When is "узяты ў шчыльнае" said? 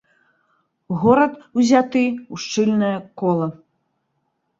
1.59-2.95